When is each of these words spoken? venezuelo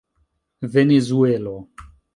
venezuelo 0.63 1.55